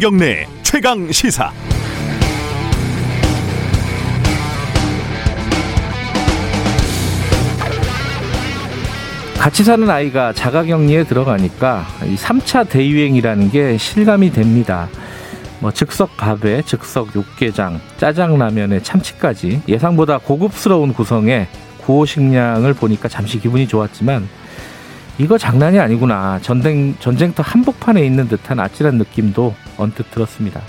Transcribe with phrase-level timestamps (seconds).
[0.00, 1.52] 김경래 최강 시사.
[9.38, 14.88] 같이 사는 아이가 자가격리에 들어가니까 이 3차 대유행이라는 게 실감이 됩니다.
[15.58, 21.46] 뭐 즉석 밥에 즉석 육개장, 짜장라면에 참치까지 예상보다 고급스러운 구성의
[21.82, 24.26] 구호 식량을 보니까 잠시 기분이 좋았지만
[25.18, 26.38] 이거 장난이 아니구나.
[26.40, 30.60] 전쟁 전쟁터 한복판에 있는 듯한 아찔한 느낌도 언뜻 들었습니다.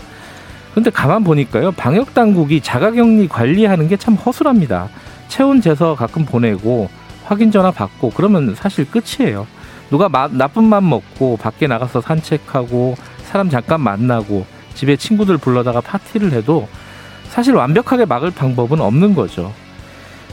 [0.73, 1.71] 근데 가만 보니까요.
[1.71, 4.87] 방역 당국이 자가격리 관리하는 게 참 허술합니다.
[5.27, 6.89] 체온 재서 가끔 보내고
[7.25, 9.45] 확인 전화 받고 그러면 사실 끝이에요.
[9.89, 16.31] 누가 마, 나쁜 맘 먹고 밖에 나가서 산책하고 사람 잠깐 만나고 집에 친구들 불러다가 파티를
[16.31, 16.67] 해도
[17.29, 19.53] 사실 완벽하게 막을 방법은 없는 거죠.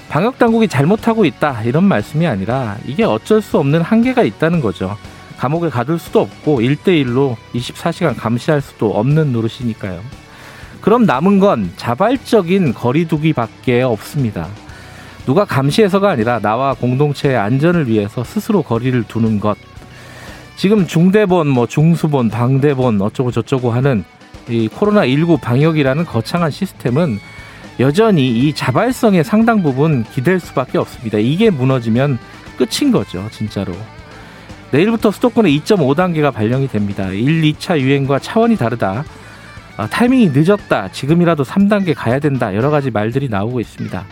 [0.08, 4.96] 방역 당국이 잘못하고 있다 이런 말씀이 아니라 이게 어쩔 수 없는 한계가 있다는 거죠.
[5.38, 10.00] 감옥에 가둘 수도 없고 일대일로 24시간 감시할 수도 없는 노릇이니까요.
[10.80, 14.48] 그럼 남은 건 자발적인 거리두기밖에 없습니다.
[15.26, 19.56] 누가 감시해서가 아니라 나와 공동체의 안전을 위해서 스스로 거리를 두는 것.
[20.56, 24.04] 지금 중대본, 뭐 중수본, 방대본 어쩌고 저쩌고 하는
[24.48, 27.20] 이 코로나19 방역이라는 거창한 시스템은
[27.78, 31.18] 여전히 이 자발성의 상당 부분 기댈 수밖에 없습니다.
[31.18, 32.18] 이게 무너지면
[32.56, 33.72] 끝인 거죠, 진짜로.
[34.70, 37.08] 내일부터 수도권에 2.5단계가 발령이 됩니다.
[37.08, 39.04] 1, 2차 유행과 차원이 다르다.
[39.76, 40.90] 아, 타이밍이 늦었다.
[40.90, 42.54] 지금이라도 3단계 가야 된다.
[42.54, 44.04] 여러 가지 말들이 나오고 있습니다.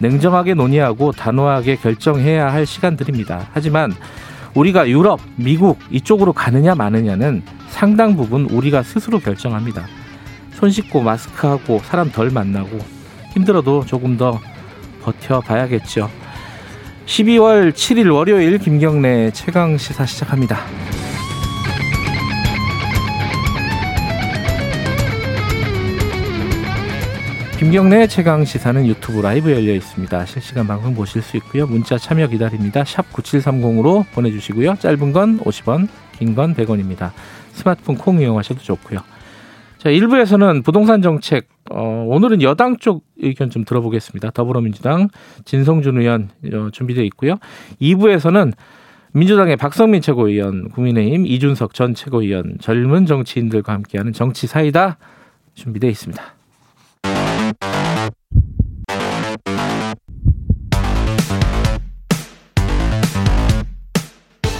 [0.00, 3.48] 냉정하게 논의하고 단호하게 결정해야 할 시간들입니다.
[3.52, 3.92] 하지만
[4.54, 9.86] 우리가 유럽, 미국 이쪽으로 가느냐 마느냐는 상당 부분 우리가 스스로 결정합니다.
[10.52, 12.78] 손 씻고 마스크하고 사람 덜 만나고
[13.32, 14.40] 힘들어도 조금 더
[15.02, 16.08] 버텨봐야겠죠.
[17.06, 20.58] 12월 7일 월요일 김경래 최강 시사 시작합니다.
[27.58, 30.26] 김경래 최강 시사는 유튜브 라이브 열려 있습니다.
[30.26, 31.66] 실시간 방송 보실 수 있고요.
[31.66, 32.84] 문자 참여 기다립니다.
[32.84, 34.76] 샵 9730으로 보내 주시고요.
[34.80, 37.12] 짧은 건 50원, 긴 건 100원입니다.
[37.52, 39.00] 스마트폰 콩 이용하셔도 좋고요.
[39.78, 44.30] 자, 1부에서는 부동산 정책, 어, 오늘은 여당 쪽 의견 좀 들어보겠습니다.
[44.30, 45.08] 더불어민주당
[45.44, 47.36] 진성준 의원 어, 준비되어 있고요.
[47.80, 48.52] 2부에서는
[49.12, 54.98] 민주당의 박성민 최고위원, 국민의힘 이준석 전 최고위원, 젊은 정치인들과 함께하는 정치 사이다
[55.54, 56.22] 준비되어 있습니다.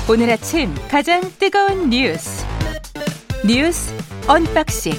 [0.08, 2.46] 오늘 아침 가장 뜨거운 뉴스
[3.44, 3.92] 뉴스
[4.28, 4.92] 언박싱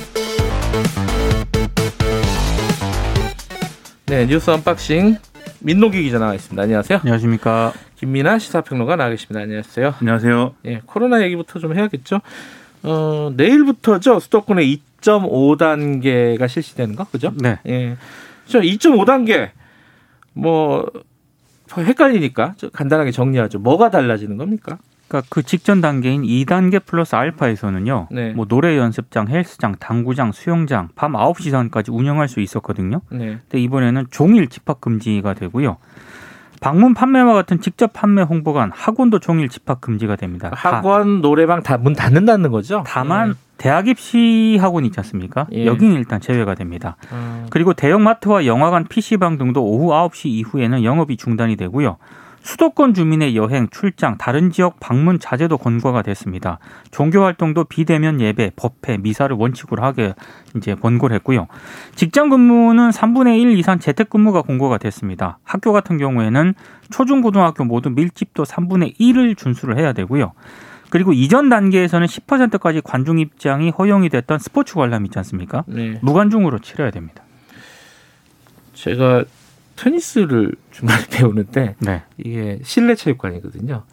[4.08, 5.18] 네 뉴스 언박싱
[5.62, 6.62] 민동기 기자 나와 있습니다.
[6.62, 7.00] 안녕하세요.
[7.00, 7.74] 안녕하십니까.
[7.96, 9.42] 김민하 시사평론가 나와 계십니다.
[9.42, 9.96] 안녕하세요.
[10.00, 10.56] 안녕하세요.
[10.66, 12.22] 예, 코로나 얘기부터 좀 해야겠죠.
[12.84, 14.20] 어, 내일부터죠.
[14.20, 17.34] 수도권에 2.5단계가 실시되는 거, 그죠?
[17.36, 17.58] 네.
[17.66, 17.98] 예.
[18.46, 19.50] 저 2.5단계
[20.34, 20.86] 뭐
[21.76, 23.58] 헷갈리니까 간단하게 정리하죠.
[23.58, 24.78] 뭐가 달라지는 겁니까?
[25.08, 28.08] 그러니까 그 직전 단계인 2단계 플러스 알파에서는요.
[28.12, 28.34] 네.
[28.34, 33.02] 뭐 노래 연습장, 헬스장, 당구장, 수영장 밤 9시 전까지 운영할 수 있었거든요.
[33.10, 33.40] 네.
[33.48, 35.78] 근데 이번에는 종일 집합 금지가 되고요.
[36.62, 40.50] 방문 판매와 같은 직접 판매 홍보관, 학원도 종일 집합 금지가 됩니다.
[40.54, 42.84] 학원, 노래방 다 문 닫는다는 거죠?
[42.88, 43.34] 다, 만 예.
[43.58, 45.46] 대학 입시 학원 있지 않습니까?
[45.52, 45.66] 예.
[45.66, 46.96] 여기는 일단 제외가 됩니다.
[47.12, 51.98] 어, 그리고 대형마트와 영화관, PC방 등도 오후 9시 이후에는 영업이 중단이 되고요.
[52.46, 56.60] 수도권 주민의 여행, 출장, 다른 지역 방문 자제도 권고가 됐습니다.
[56.92, 60.14] 종교 활동도 비대면 예배, 법회, 미사를 원칙으로 하게
[60.56, 61.48] 이제 권고를 했고요.
[61.96, 65.40] 직장 근무는 3분의 1 이상 재택 근무가 권고가 됐습니다.
[65.44, 66.54] 학교 같은 경우에는
[66.92, 70.34] 초중 고등학교 모두 밀집도 3분의 1을 준수를 해야 되고요.
[70.92, 75.64] 그리고 이전 단계에서는 10%까지 관중 입장이 허용이 됐던 스포츠 관람 있지 않습니까?
[75.66, 75.98] 네.
[76.04, 77.24] 무관중으로 치러야 됩니다.
[78.76, 79.24] 제가
[79.76, 82.04] 테니스를 주말에 배우는데 네.
[82.18, 83.84] 이게 실내 체육관이거든요.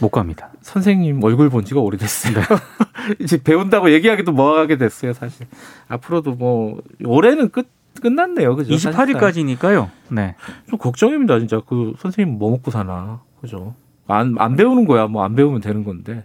[0.00, 0.50] 못 갑니다.
[0.62, 2.34] 선생님 얼굴 본 지가 오래됐어요.
[2.34, 2.42] 네.
[3.20, 5.46] 이제 배운다고 얘기하기도 뭐하게 됐어요, 사실.
[5.88, 7.68] 앞으로도 뭐 올해는 끝
[8.00, 8.76] 끝났네요, 그죠?
[8.78, 9.06] 사실상.
[9.06, 9.90] 28일까지니까요.
[10.10, 10.36] 네.
[10.70, 11.60] 좀 걱정입니다, 진짜.
[11.66, 13.74] 그 선생님 뭐 먹고 사나, 그죠?
[14.06, 16.24] 안안 배우는 거야, 뭐 안 배우면 되는 건데.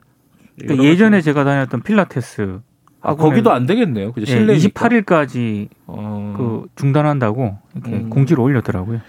[0.60, 2.60] 그러니까 예전에 제가 다녔던 필라테스
[3.04, 4.32] 아, 거기도 안 되겠네요, 그죠?
[4.32, 8.10] 예, 실내 28일까지 어, 그 중단한다고 이렇게 음.
[8.10, 9.02] 공지를 올렸더라고요.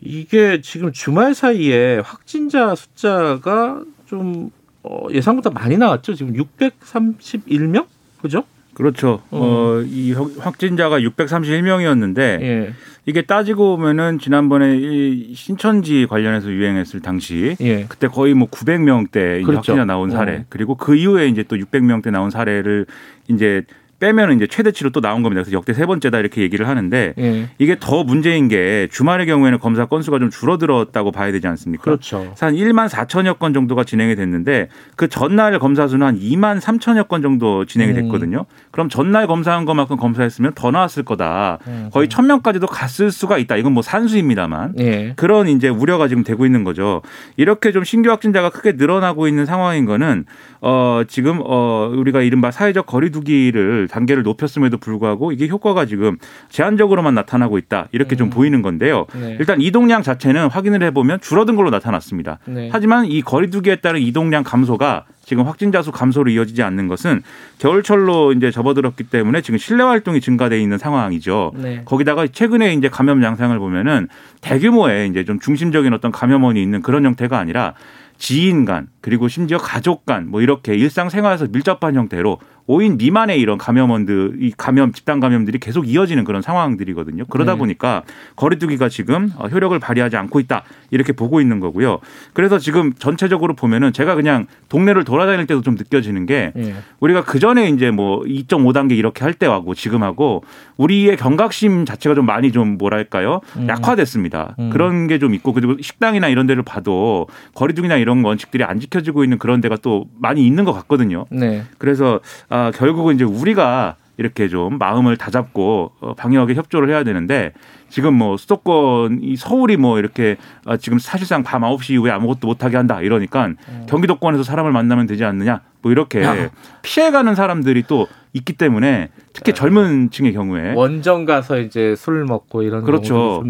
[0.00, 4.50] 이게 지금 주말 사이에 확진자 숫자가 좀
[4.82, 6.14] 어, 예상보다 많이 나왔죠.
[6.14, 7.86] 지금 631명,
[8.20, 8.44] 그죠?
[8.74, 9.22] 그렇죠.
[9.30, 9.38] 어.
[9.78, 12.72] 어, 이 확- 확진자가 631명이었는데 예.
[13.06, 17.84] 이게 따지고 보면은 지난번에 이 신천지 관련해서 유행했을 당시 예.
[17.88, 19.56] 그때 거의 뭐 900명대 그렇죠.
[19.56, 20.44] 확진자 나온 사례 어.
[20.48, 22.86] 그리고 그 이후에 이제 또 600명대 나온 사례를
[23.28, 23.64] 이제
[24.04, 25.42] 빼면 이제 최대치로 또 나온 겁니다.
[25.42, 27.48] 그래서 역대 세 번째다 이렇게 얘기를 하는데 예.
[27.58, 31.82] 이게 더 문제인 게 주말의 경우에는 검사 건수가 좀 줄어들었다고 봐야 되지 않습니까?
[31.84, 32.34] 그렇죠.
[32.38, 37.22] 한 1만 4천여 건 정도가 진행이 됐는데 그 전날 검사 수는 한 2만 3천여 건
[37.22, 38.02] 정도 진행이 음.
[38.02, 38.44] 됐거든요.
[38.72, 41.60] 그럼 전날 검사한 것만큼 검사했으면 더 나왔을 거다.
[41.66, 41.88] 음.
[41.90, 43.56] 거의 1000명까지도 갔을 수가 있다.
[43.56, 44.74] 이건 뭐 산수입니다만.
[44.80, 45.14] 예.
[45.16, 47.00] 그런 이제 우려가 지금 되고 있는 거죠.
[47.38, 50.26] 이렇게 좀 신규 확진자가 크게 늘어나고 있는 상황인 거는
[50.60, 56.18] 어 지금 어 우리가 이른바 사회적 거리두기를 단계를 높였음에도 불구하고 이게 효과가 지금
[56.48, 57.86] 제한적으로만 나타나고 있다.
[57.92, 59.06] 이렇게 좀 보이는 건데요.
[59.14, 59.36] 네.
[59.38, 62.40] 일단 이동량 자체는 확인을 해보면 줄어든 걸로 나타났습니다.
[62.46, 62.68] 네.
[62.72, 67.22] 하지만 이 거리두기에 따른 이동량 감소가 지금 확진자 수 감소로 이어지지 않는 것은
[67.58, 71.52] 겨울철로 이제 접어들었기 때문에 지금 실내 활동이 증가돼 있는 상황이죠.
[71.54, 71.82] 네.
[71.84, 74.08] 거기다가 최근에 이제 감염 양상을 보면은
[74.40, 77.74] 대규모의 이제 좀 중심적인 어떤 감염원이 있는 그런 형태가 아니라
[78.18, 84.38] 지인 간 그리고 심지어 가족 간 뭐 이렇게 일상생활에서 밀접한 형태로 5인 미만의 이런 감염원들
[84.40, 87.26] 이 감염 집단 감염들이 계속 이어지는 그런 상황들이거든요.
[87.26, 87.58] 그러다 네.
[87.58, 88.04] 보니까
[88.36, 91.98] 거리두기가 지금 어, 효력을 발휘하지 않고 있다 이렇게 보고 있는 거고요.
[92.32, 96.74] 그래서 지금 전체적으로 보면은 제가 그냥 동네를 돌아다닐 때도 좀 느껴지는 게 예.
[97.00, 100.42] 우리가 그 전에 이제 뭐 2.5단계 이렇게 할 때하고 지금하고
[100.78, 103.68] 우리의 경각심 자체가 좀 많이 좀 뭐랄까요 음.
[103.68, 104.56] 약화됐습니다.
[104.58, 104.70] 음.
[104.70, 109.24] 그런 게 좀 있고 그리고 식당이나 이런 데를 봐도 거리두기나 이런 원칙들이 안 지켜 지고
[109.24, 111.26] 있는 그런 데가 또 많이 있는 것 같거든요.
[111.30, 111.62] 네.
[111.78, 117.52] 그래서 아, 결국은 이제 우리가 이렇게 좀 마음을 다잡고 어, 방역에 협조를 해야 되는데
[117.88, 122.76] 지금 뭐 수도권 이 서울이 뭐 이렇게 아, 지금 사실상 밤 9시 이후에 아무것도 못하게
[122.76, 123.50] 한다 이러니까
[123.88, 126.50] 경기도권에서 사람을 만나면 되지 않느냐 뭐 이렇게 야.
[126.82, 132.80] 피해가는 사람들이 또 있기 때문에 특히 젊은 층의 경우에 원정 가서 이제 술 먹고 이런
[132.80, 132.86] 네.
[132.86, 133.44] 그렇죠.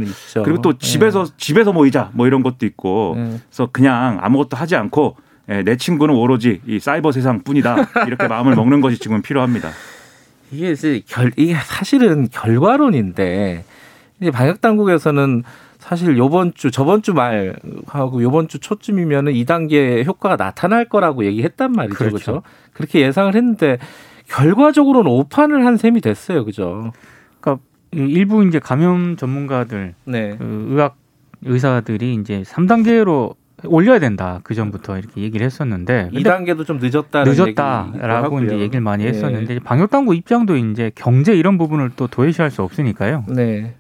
[0.45, 3.41] 그리고 또 집에서 집에서 모이자 뭐 이런 것도 있고 예.
[3.49, 5.17] 그래서 그냥 아무것도 하지 않고
[5.49, 9.71] 예, 내 친구는 오로지 이 사이버 세상뿐이다 이렇게 마음을 먹는 것이 지금 필요합니다.
[10.51, 13.65] 이게 이제 결 이게 사실은 결과론인데
[14.21, 15.43] 이제 방역 당국에서는
[15.79, 21.97] 사실 요번 주 저번 주 말하고 요번 주 초쯤이면은 2단계 효과가 나타날 거라고 얘기했단 말이죠.
[21.97, 22.17] 그렇죠.
[22.17, 22.43] 그렇죠?
[22.73, 23.79] 그렇게 예상을 했는데
[24.29, 26.47] 결과적으로는 오판을 한 셈이 됐어요.
[26.47, 26.93] 그죠?
[27.41, 27.63] 그러니까
[27.93, 30.37] 일부 이제 감염 전문가들, 네.
[30.39, 30.97] 그 의학
[31.45, 34.41] 의사들이 이제 3단계로 올려야 된다.
[34.43, 38.41] 그 전부터 이렇게 얘기를 했었는데 근데 2단계도 좀 늦었다는 늦었다라고.
[38.43, 39.09] 이제 얘기를 많이 예.
[39.09, 43.25] 했었는데 방역 당국 입장도 이제 경제 이런 부분을 또 도외시할 수 없으니까요.
[43.29, 43.75] 네.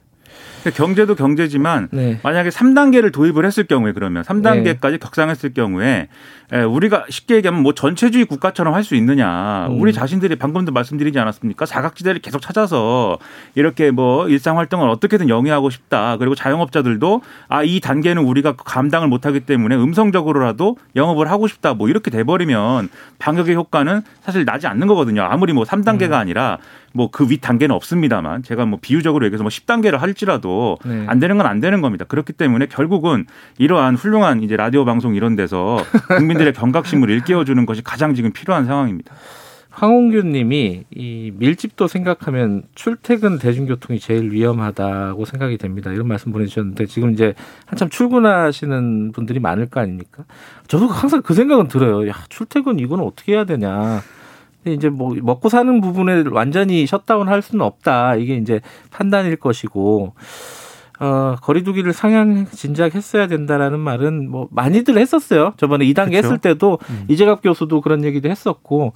[0.70, 2.20] 경제도 경제지만 네.
[2.22, 6.08] 만약에 3단계를 도입을 했을 경우에 그러면 3단계까지 격상했을 경우에
[6.52, 9.66] 에, 우리가 쉽게 얘기하면 뭐 전체주의 국가처럼 할 수 있느냐.
[9.68, 9.80] 음.
[9.80, 11.64] 우리 자신들이 방금도 말씀드리지 않았습니까?
[11.64, 13.18] 사각지대를 계속 찾아서
[13.54, 16.18] 이렇게 뭐 일상 활동을 어떻게든 영위하고 싶다.
[16.18, 21.72] 그리고 자영업자들도 아, 이 단계는 우리가 감당을 못 하기 때문에 음성적으로라도 영업을 하고 싶다.
[21.72, 25.22] 뭐 이렇게 돼 버리면 방역의 효과는 사실 나지 않는 거거든요.
[25.22, 26.14] 아무리 뭐 3단계가 음.
[26.14, 26.58] 아니라
[26.94, 31.04] 뭐 그 윗 단계는 없습니다만 제가 뭐 비유적으로 얘기해서 뭐 10단계를 할지라도 네.
[31.08, 32.04] 안 되는 건 안 되는 겁니다.
[32.06, 33.26] 그렇기 때문에 결국은
[33.58, 35.76] 이러한 훌륭한 이제 라디오 방송 이런 데서
[36.16, 39.14] 국민들의 경각심을 일깨워 주는 것이 가장 지금 필요한 상황입니다.
[39.70, 45.92] 황홍규님이 이 밀집도 생각하면 출퇴근 대중교통이 제일 위험하다고 생각이 됩니다.
[45.92, 47.34] 이런 말씀 보내주셨는데 지금 이제
[47.66, 50.24] 한참 출근하시는 분들이 많을 거 아닙니까?
[50.68, 52.08] 저도 항상 그 생각은 들어요.
[52.08, 54.00] 야 출퇴근 이거는 어떻게 해야 되냐.
[54.64, 58.16] 근데 이제 뭐 먹고 사는 부분에 완전히 셧다운 할 수는 없다.
[58.16, 60.14] 이게 이제 판단일 것이고.
[61.00, 65.52] 어, 거리두기를 상향 진작 했어야 된다라는 말은 뭐 많이들 했었어요.
[65.56, 66.26] 저번에 2단계 그렇죠.
[66.26, 67.04] 했을 때도 음.
[67.08, 68.92] 이재갑 교수도 그런 얘기도 했었고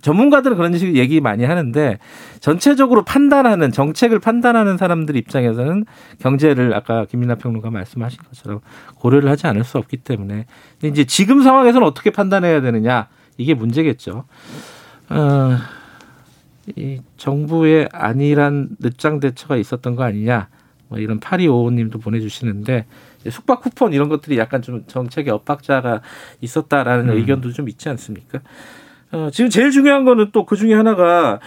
[0.00, 1.98] 전문가들은 그런 식으로 얘기 많이 하는데
[2.38, 5.84] 전체적으로 판단하는 정책을 판단하는 사람들 입장에서는
[6.20, 8.60] 경제를 아까 김민아 평론가 말씀하신 것처럼
[8.94, 10.46] 고려를 하지 않을 수 없기 때문에
[10.84, 13.08] 이제 지금 상황에서는 어떻게 판단해야 되느냐
[13.38, 14.24] 이게 문제겠죠.
[15.10, 15.56] 어,
[16.76, 20.48] 이 정부의 안일한 늦장 대처가 있었던 거 아니냐.
[20.88, 22.86] 뭐 이런 8255님도 보내주시는데
[23.20, 26.02] 이제 숙박 쿠폰 이런 것들이 약간 좀 정책의 엇박자가
[26.40, 27.16] 있었다라는 음.
[27.16, 28.40] 의견도 좀 있지 않습니까?
[29.12, 31.38] 어, 지금 제일 중요한 거는 또 그 중에 하나가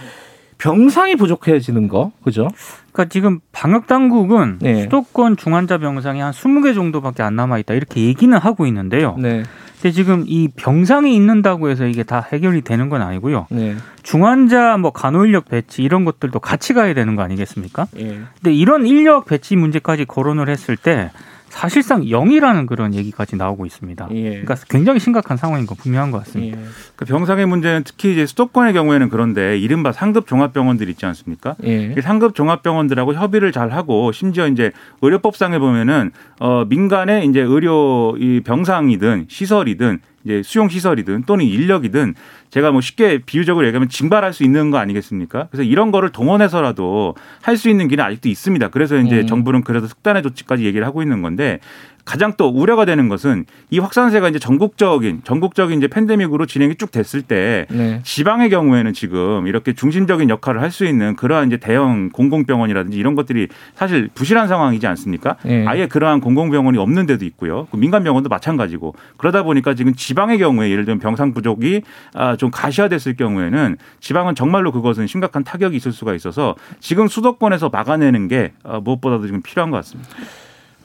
[0.57, 2.47] 병상이 부족해지는 거, 그죠?
[2.91, 4.81] 그러니까 지금 방역 당국은 네.
[4.83, 7.75] 수도권 중환자 병상이 한 20개 정도밖에 안 남아 있다.
[7.75, 9.15] 이렇게 얘기는 하고 있는데요.
[9.19, 9.43] 네,
[9.81, 13.47] 근데 지금 이 병상이 있는다고 해서 이게 다 해결이 되는 건 아니고요.
[13.51, 17.87] 네, 중환자 뭐 간호 인력 배치 이런 것들도 같이 가야 되는 거 아니겠습니까?
[17.99, 21.11] 예, 근데 이런 인력 배치 문제까지 거론을 했을 때
[21.49, 24.09] 사실상 0이라는 그런 얘기까지 나오고 있습니다.
[24.11, 24.29] 예.
[24.29, 26.59] 그러니까 굉장히 심각한 상황인 건 분명한 것 같습니다.
[26.59, 26.63] 예.
[26.95, 31.55] 그 병상의 문제는 특히 이제 수도권의 경우에는 그런데 이른바 상급 종합병원들 있지 않습니까?
[31.63, 31.93] 예.
[31.97, 38.41] 이 상급 종합병원들하고 협의를 잘 하고 심지어 이제 의료법상에 보면은 어 민간의 이제 의료 이
[38.41, 42.13] 병상이든 시설이든 이제 수용 시설이든 또는 인력이든
[42.49, 45.47] 제가 뭐 쉽게 비유적으로 얘기하면 징발할 수 있는 거 아니겠습니까?
[45.49, 48.67] 그래서 이런 거를 동원해서라도 할 수 있는 길은 아직도 있습니다.
[48.69, 49.25] 그래서 이제 음.
[49.27, 51.59] 정부는 그래서 특단의 조치까지 얘기를 하고 있는 건데
[52.07, 57.21] 가장 또 우려가 되는 것은 이 확산세가 이제 전국적인 전국적인 이제 팬데믹으로 진행이 쭉 됐을
[57.21, 57.99] 때 네.
[58.03, 63.47] 지방의 경우에는 지금 이렇게 중심적인 역할을 할 수 있는 그러한 이제 대형 공공병원이라든지 이런 것들이
[63.73, 65.37] 사실 부실한 상황이지 않습니까?
[65.47, 65.65] 예.
[65.65, 67.67] 아예 그러한 공공병원이 없는 데도 있고요.
[67.71, 71.81] 그 민간 병원도 마찬가지고 그러다 보니까 지금 지방의 경우에 예를 들면 병상 부족이
[72.13, 78.27] 아, 좀 가시화됐을 경우에는 지방은 정말로 그것은 심각한 타격이 있을 수가 있어서 지금 수도권에서 막아내는
[78.27, 80.09] 게 어, 무엇보다도 지금 필요한 것 같습니다.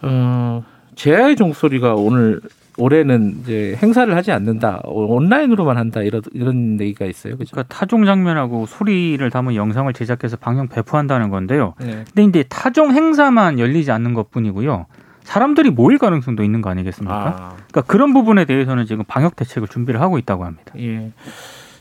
[0.03, 0.65] 어,
[0.95, 2.41] 제아의 종소리가 오늘
[2.79, 4.81] 올해는 이제 행사를 하지 않는다.
[4.85, 6.01] 온라인으로만 한다.
[6.03, 7.37] 이런 이런 얘기가 있어요.
[7.37, 7.51] 그죠?
[7.53, 11.75] 그러니까 타종 장면하고 소리를 담은 영상을 제작해서 방영 배포한다는 건데요.
[11.81, 12.05] 네.
[12.15, 14.87] 근데 이제 타종 행사만 열리지 않는 것뿐이고요.
[15.25, 17.15] 사람들이 모일 가능성도 있는 거 아니겠습니까?
[17.15, 20.73] 아, 그러니까 그런 부분에 대해서는 지금 방역 대책을 준비를 하고 있다고 합니다.
[20.79, 21.13] 예.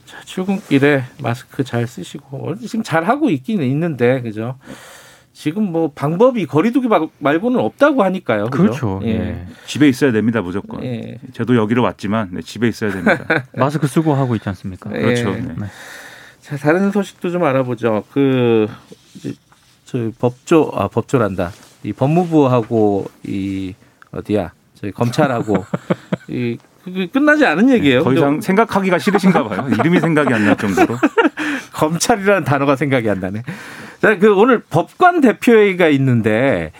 [0.05, 4.57] 자, 출근길에 마스크 잘 쓰시고 지금 잘 하고 있기는 있는데 그죠?
[5.33, 8.45] 지금 뭐 방법이 거리두기 말- 말고는 없다고 하니까요.
[8.49, 8.63] 그죠?
[8.63, 8.99] 그렇죠.
[9.03, 9.09] 예.
[9.09, 9.45] 예.
[9.65, 10.83] 집에 있어야 됩니다, 무조건.
[10.83, 11.17] 예.
[11.33, 13.25] 저도 여기로 왔지만 네, 집에 있어야 됩니다.
[13.55, 14.89] 마스크 쓰고 하고 있지 않습니까?
[14.95, 14.99] 예.
[15.01, 15.31] 그렇죠.
[15.31, 15.55] 네.
[16.41, 18.03] 자, 다른 소식도 좀 알아보죠.
[18.11, 18.67] 그,
[19.15, 19.33] 이제
[19.85, 21.51] 저 법조, 아, 법조란다.
[21.83, 23.73] 이 법무부하고 이,
[24.11, 25.65] 어디야, 저희 검찰하고,
[26.27, 26.57] 이,
[27.13, 27.99] 끝나지 않은 얘기예요.
[27.99, 29.67] 더 근데 이상 생각하기가 싫으신가 봐요.
[29.71, 30.97] 이름이 생각이 안 날 정도로.
[31.73, 33.43] 검찰이라는 단어가 생각이 안 나네.
[34.01, 36.71] 자, 그 오늘 법관 대표회의가 있는데,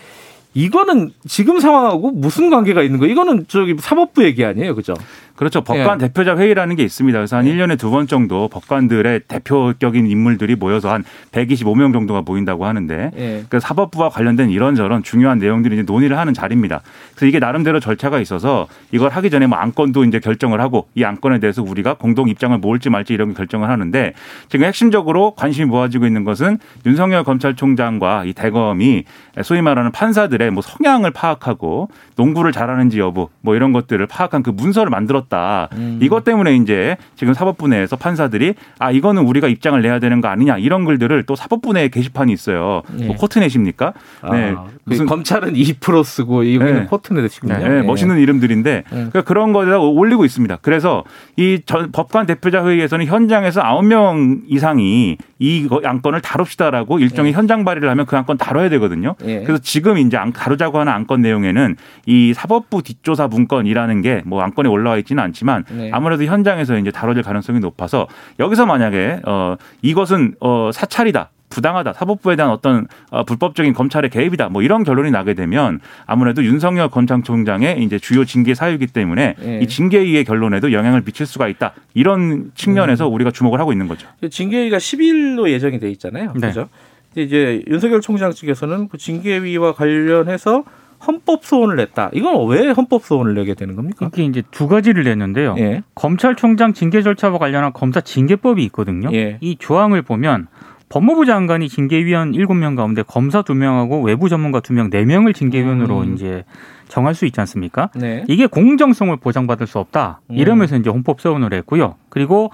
[0.54, 3.12] 이거는 지금 상황하고 무슨 관계가 있는 거예요?
[3.12, 4.94] 이거는 저기 사법부 얘기 아니에요, 그죠?
[5.34, 5.62] 그렇죠.
[5.62, 6.06] 법관 예.
[6.06, 7.18] 대표자 회의라는 게 있습니다.
[7.18, 13.10] 그래서 한 1년에 두 번 정도 법관들의 대표적인 인물들이 모여서 한 125명 정도가 모인다고 하는데
[13.16, 13.44] 예.
[13.48, 16.80] 그 사법부와 관련된 이런저런 중요한 내용들이 이제 논의를 하는 자리입니다.
[17.14, 21.38] 그래서 이게 나름대로 절차가 있어서 이걸 하기 전에 뭐 안건도 이제 결정을 하고 이 안건에
[21.38, 24.12] 대해서 우리가 공동 입장을 모을지 말지 이런 게 결정을 하는데
[24.48, 29.04] 지금 핵심적으로 관심이 모아지고 있는 것은 윤석열 검찰총장과 이 대검이
[29.42, 34.90] 소위 말하는 판사들의 뭐 성향을 파악하고 농구를 잘하는지 여부 뭐 이런 것들을 파악한 그 문서를
[34.90, 35.68] 만들었다.
[36.00, 40.58] 이것 때문에 이제 지금 사법부 내에서 판사들이 아 이거는 우리가 입장을 내야 되는 거 아니냐
[40.58, 42.82] 이런 글들을 또 사법부 내에 게시판이 있어요.
[42.98, 43.06] 예.
[43.06, 43.92] 뭐 코트넷입니까?
[44.32, 44.54] 네.
[44.56, 46.86] 아, 그 무슨 검찰은 2% 쓰고 여기는 네.
[46.86, 47.56] 포트넷이군요.
[47.56, 47.82] 네, 예.
[47.82, 50.58] 멋있는 이름들인데 그러니까 그런 거에다 올리고 있습니다.
[50.62, 51.04] 그래서
[51.36, 57.90] 이 전- 법관 대표자 회의에서는 현장에서 9명 이상이 이 거- 안건을 다룹시다라고 일종의 현장 발의를
[57.90, 59.16] 하면 그 안건 다뤄야 되거든요.
[59.24, 59.42] 예.
[59.42, 64.68] 그래서 지금 이제 안- 다루자고 하는 안건 내용에는 이 사법부 뒷조사 문건이라는 게 뭐 안건에
[64.68, 65.90] 올라와 있지는 않지만 네.
[65.92, 68.06] 아무래도 현장에서 이제 다뤄질 가능성이 높아서
[68.38, 71.30] 여기서 만약에 어 이것은 어 사찰이다.
[71.52, 71.92] 부당하다.
[71.92, 74.48] 사법부에 대한 어떤 어, 불법적인 검찰의 개입이다.
[74.48, 79.58] 뭐 이런 결론이 나게 되면 아무래도 윤석열 검찰총장의 이제 주요 징계 사유이기 때문에 예.
[79.60, 81.74] 이 징계위의 결론에도 영향을 미칠 수가 있다.
[81.92, 83.14] 이런 측면에서 음.
[83.14, 84.08] 우리가 주목을 하고 있는 거죠.
[84.28, 86.32] 징계위가 10일로 예정이 돼 있잖아요.
[86.34, 86.48] 네.
[86.48, 86.68] 그죠?
[87.12, 90.64] 근데 이제 윤석열 총장 측에서는 그 징계위와 관련해서
[91.06, 92.10] 헌법 소원을 냈다.
[92.14, 94.08] 이건 왜 헌법 소원을 내게 되는 겁니까?
[94.12, 95.56] 이게 이제 두 가지를 냈는데요.
[95.58, 95.82] 예.
[95.94, 99.10] 검찰총장 징계 절차와 관련한 검사 징계법이 있거든요.
[99.12, 99.36] 예.
[99.40, 100.46] 이 조항을 보면
[100.92, 106.12] 법무부 장관이 징계위원 7명 가운데 검사 2명하고 외부 전문가 2명, 4명을 징계위원으로 음.
[106.14, 106.44] 이제
[106.88, 107.88] 정할 수 있지 않습니까?
[107.94, 108.24] 네.
[108.28, 110.20] 이게 공정성을 보장받을 수 없다.
[110.30, 110.36] 음.
[110.36, 111.94] 이러면서 이제 헌법 소원을 했고요.
[112.10, 112.50] 그리고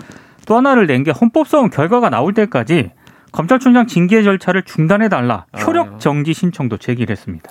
[0.46, 2.92] 또 하나를 낸 게 헌법 소원 결과가 나올 때까지
[3.32, 5.58] 검찰총장 징계 절차를 중단해 달라 아.
[5.58, 7.50] 효력 정지 신청도 제기를 했습니다.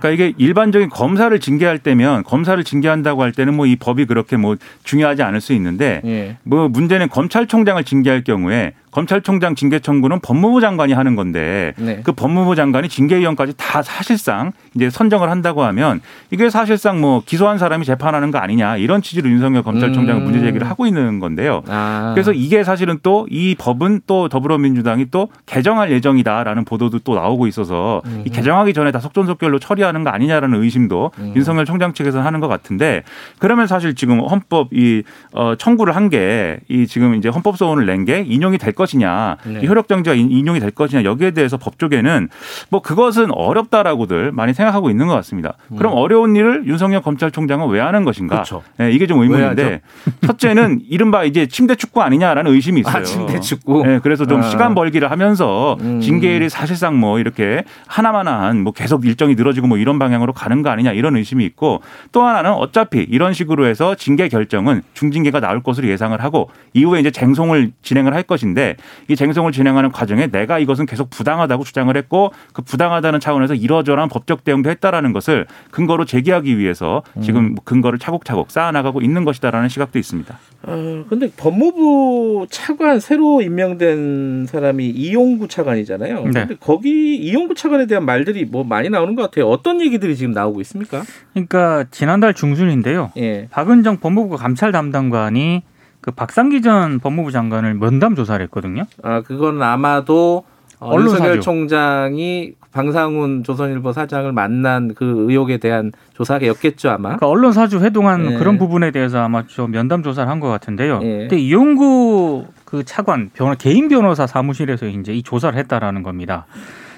[0.00, 4.54] 그러니까 이게 일반적인 검사를 징계할 때면 검사를 징계한다고 할 때는 뭐 이 법이 그렇게 뭐
[4.84, 6.36] 중요하지 않을 수 있는데 예.
[6.44, 12.00] 뭐 문제는 검찰총장을 징계할 경우에 검찰총장 징계 청구는 법무부 장관이 하는 건데 네.
[12.02, 16.00] 그 법무부 장관이 징계위원까지 다 사실상 이제 선정을 한다고 하면
[16.30, 20.24] 이게 사실상 뭐 기소한 사람이 재판하는 거 아니냐 이런 취지로 윤석열 검찰총장은 음.
[20.24, 21.62] 문제 제기를 하고 있는 건데요.
[21.68, 22.12] 아.
[22.14, 28.00] 그래서 이게 사실은 또 이 법은 또 더불어민주당이 또 개정할 예정이다라는 보도도 또 나오고 있어서
[28.24, 31.32] 이 개정하기 전에 다 속전속결로 처리하는 거 아니냐라는 의심도 음.
[31.34, 33.02] 윤석열 총장 측에서 하는 것 같은데
[33.40, 38.04] 그러면 사실 지금 헌법 이 어, 청구를 한 게 이 지금 이제 헌법 소원을 낸
[38.06, 39.60] 게 인용이 될 것이 것이냐, 네.
[39.62, 42.28] 이 효력 정지가 인- 인용이 될 것이냐 여기에 대해서 법조계는
[42.70, 45.54] 뭐 그것은 어렵다라고들 많이 생각하고 있는 것 같습니다.
[45.76, 48.34] 그럼 어려운 일을 윤석열 검찰총장은 왜 하는 것인가?
[48.34, 48.36] 음.
[48.36, 48.62] 그렇죠.
[48.78, 49.80] 네, 이게 좀왜 의문인데
[50.26, 52.96] 첫째는 이른바 이제 침대 축구 아니냐라는 의심이 있어요.
[52.96, 53.84] 아, 침대 축구?
[53.84, 54.42] 네, 그래서 좀 아.
[54.42, 56.00] 시간 벌기를 하면서 음.
[56.00, 60.92] 징계일이 사실상 뭐 이렇게 하나만한 뭐 계속 일정이 늘어지고 뭐 이런 방향으로 가는 거 아니냐
[60.92, 61.80] 이런 의심이 있고
[62.12, 67.10] 또 하나는 어차피 이런 식으로 해서 징계 결정은 중징계가 나올 것으로 예상을 하고 이후에 이제
[67.10, 68.65] 쟁송을 진행을 할 것인데
[69.08, 74.44] 이 쟁송을 진행하는 과정에 내가 이것은 계속 부당하다고 주장을 했고 그 부당하다는 차원에서 이러저러한 법적
[74.44, 80.38] 대응도 했다라는 것을 근거로 제기하기 위해서 지금 뭐 근거를 차곡차곡 쌓아나가고 있는 것이다라는 시각도 있습니다.
[80.62, 86.24] 어, 근데 법무부 차관 새로 임명된 사람이 이용구 차관이잖아요.
[86.24, 86.30] 네.
[86.30, 89.48] 근데 거기 이용구 차관에 대한 말들이 뭐 많이 나오는 것 같아요.
[89.48, 91.02] 어떤 얘기들이 지금 나오고 있습니까?
[91.32, 93.12] 그러니까 지난달 중순인데요.
[93.16, 93.48] 예.
[93.50, 95.62] 박은정 법무부 감찰 담당관이
[96.06, 98.84] 그 박상기 전 법무부 장관을 면담 조사를 했거든요.
[99.02, 100.44] 아, 그건 아마도
[100.78, 100.94] 어.
[100.96, 107.08] 윤석열 총장이 방상훈 조선일보 사장을 만난 그 의혹에 대한 조사였겠죠, 아마.
[107.08, 108.36] 그러니까 언론 사주 회동한 예.
[108.36, 111.00] 그런 부분에 대해서 아마 좀 면담 조사를 한 것 같은데요.
[111.02, 111.18] 예.
[111.20, 116.46] 근데 이용구 그 차관 변호, 개인 변호사 사무실에서 이제 이 조사를 했다라는 겁니다.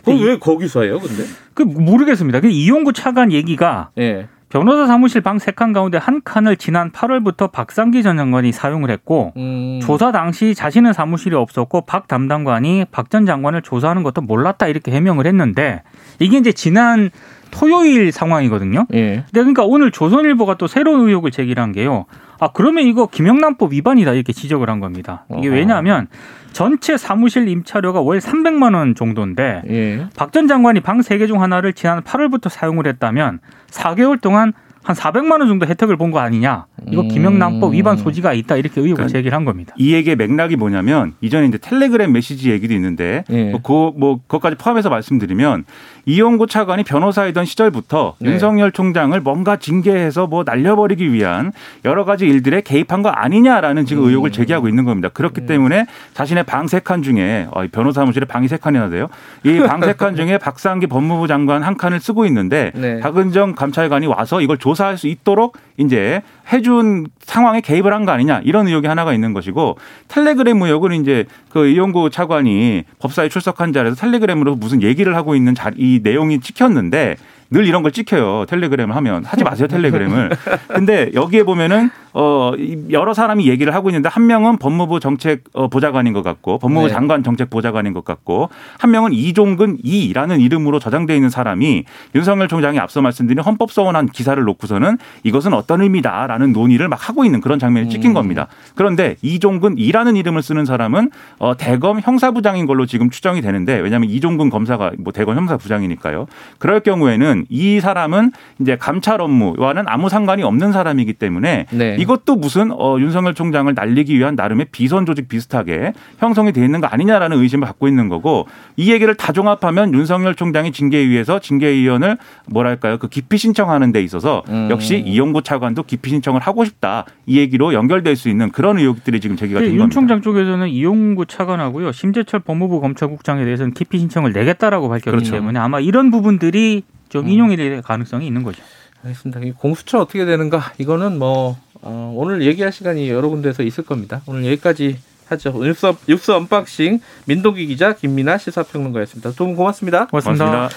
[0.05, 1.23] 그럼 왜 거기서 해요, 근데?
[1.55, 2.41] 그 모르겠습니다.
[2.41, 4.29] 그 이용구 차관 얘기가 예.
[4.49, 9.33] 변호사 사무실 방 세 칸 가운데 한 칸을 지난 8월부터 박상기 전 장관이 사용을 했고
[9.37, 9.79] 음.
[9.83, 15.27] 조사 당시 자신은 사무실이 없었고 박 담당관이 박 전 장관을 조사하는 것도 몰랐다 이렇게 해명을
[15.27, 15.83] 했는데
[16.19, 17.11] 이게 이제 지난
[17.51, 18.87] 토요일 상황이거든요.
[18.95, 19.25] 예.
[19.27, 22.07] 근데 그러니까 오늘 조선일보가 또 새로운 의혹을 제기한 게요.
[22.41, 25.25] 아 그러면 이거 김영란법 위반이다 이렇게 지적을 한 겁니다.
[25.39, 25.57] 이게 어허.
[25.57, 26.07] 왜냐하면
[26.53, 30.07] 전체 사무실 임차료가 월 300만 원 정도인데 예.
[30.17, 33.41] 박전 장관이 방세개중 하나를 지난 8월부터 사용을 했다면
[33.71, 34.53] 4개월 동안
[34.89, 36.65] 한 400만 원 정도 혜택을 본 거 아니냐.
[36.91, 37.09] 이거 음.
[37.09, 39.75] 김영란법 위반 소지가 있다 이렇게 의혹을 그러니까 제기를 한 겁니다.
[39.77, 43.51] 이 얘기의 맥락이 뭐냐면 이전에 이제 텔레그램 메시지 얘기도 있는데 예.
[43.51, 45.67] 뭐, 그, 뭐 그것까지 포함해서 말씀드리면
[46.07, 48.31] 이용구 차관이 변호사이던 시절부터 네.
[48.31, 51.53] 윤석열 총장을 뭔가 징계해서 뭐 날려버리기 위한
[51.85, 54.09] 여러 가지 일들에 개입한 거 아니냐라는 지금 음.
[54.09, 55.11] 의혹을 제기하고 있는 겁니다.
[55.11, 59.09] 그렇기 때문에 자신의 방세칸 중에 어, 이 변호사 사무실에 방이 세 칸이나 돼요.
[59.45, 63.01] 이 방세칸 중에 박상기 법무부 장관 한 칸을 쓰고 있는데 네.
[63.01, 68.41] 박은정 감찰관이 와서 이걸 조사 할 수 있도록 이제 해준 상황에 개입을 한 거 아니냐
[68.45, 69.77] 이런 의혹이 하나가 있는 것이고
[70.09, 75.71] 텔레그램 의혹은 이제 그 이용구 차관이 법사에 출석한 자리에서 텔레그램으로 무슨 얘기를 하고 있는 자,
[75.77, 77.17] 이 내용이 찍혔는데
[77.51, 80.31] 늘 이런 걸 찍혀요 텔레그램을 하면 하지 마세요 텔레그램을
[80.69, 86.13] 근데 여기에 보면은 어이 여러 사람이 얘기를 하고 있는데 한 명은 법무부 정책 어, 보좌관인
[86.13, 86.93] 것 같고 법무부 네.
[86.93, 91.85] 장관 정책 보좌관인 것 같고 한 명은 이종근 이라는 이름으로 저장돼 있는 사람이
[92.15, 97.59] 윤석열 총장이 앞서 말씀드린 헌법소원한 기사를 놓고서는 이것은 어떤 의미다라는 논의를 막 하고 있는 그런
[97.59, 98.15] 장면이 찍힌 음.
[98.15, 98.49] 겁니다.
[98.75, 104.51] 그런데 이종근 이라는 이름을 쓰는 사람은 어, 대검 형사부장인 걸로 지금 추정이 되는데 왜냐하면 이종근
[104.51, 106.27] 검사가 뭐 대검 형사부장이니까요.
[106.59, 111.97] 그럴 경우에는 이 사람은 이제 감찰 업무와는 아무 상관이 없는 사람이기 때문에 네.
[111.99, 116.87] 이것도 무슨 어, 윤석열 총장을 날리기 위한 나름의 비선 조직 비슷하게 형성이 돼 있는 거
[116.87, 118.47] 아니냐라는 의심을 갖고 있는 거고
[118.77, 124.69] 이 얘기를 다 종합하면 윤석열 총장이 징계위에서 징계위원을 뭐랄까요 그 기피 신청하는 데 있어서 음.
[124.71, 129.37] 역시 이용구 차관도 기피 신청을 하고 싶다 이 얘기로 연결될 수 있는 그런 의혹들이 지금
[129.37, 129.95] 제기가 된윤 겁니다.
[129.95, 135.33] 총장 쪽에서는 이용구 차관하고요 심재철 법무부 검찰국장에 대해서는 기피 신청을 내겠다라고 밝혔기 그렇죠.
[135.33, 137.31] 때문에 아마 이런 부분들이 좀 음.
[137.31, 138.63] 인용이 될 가능성이 있는 거죠.
[139.05, 139.41] 알겠습니다.
[139.41, 140.73] 이 공수처 어떻게 되는가?
[140.79, 144.23] 이거는 뭐 어, 오늘 얘기할 시간이 여러 군데서 있을 겁니다.
[144.27, 145.53] 오늘 여기까지 하죠.
[145.63, 149.33] 뉴스, 뉴스 언박싱 민동기 기자 김민하 시사평론가였습니다.
[149.33, 150.07] 두 분 고맙습니다.
[150.07, 150.45] 고맙습니다.
[150.45, 150.77] 고맙습니다.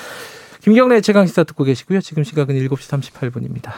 [0.62, 2.02] 김경래 최강시사 듣고 계시고요.
[2.02, 3.72] 지금 시각은 7시 38분입니다.